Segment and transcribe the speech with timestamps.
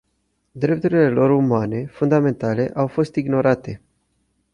[0.61, 3.81] Drepturile lor umane fundamentale au fost ignorate.